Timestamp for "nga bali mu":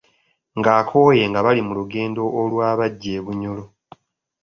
1.29-1.73